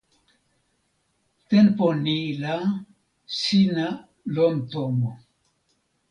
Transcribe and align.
tenpo 1.49 1.85
ni 2.03 2.17
la, 2.43 2.55
sina 3.39 3.85
lon 4.35 4.55
tomo. 4.71 5.11